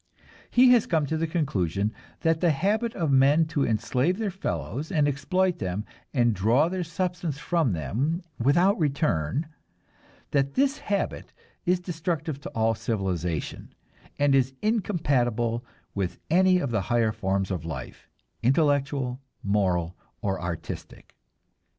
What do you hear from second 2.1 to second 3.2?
that the habit of